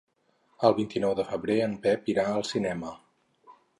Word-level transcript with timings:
El 0.69 0.75
vint-i-nou 0.77 1.13
de 1.19 1.25
febrer 1.33 1.57
en 1.65 1.75
Pep 1.85 2.09
irà 2.15 2.25
al 2.31 2.47
cinema. 2.55 2.95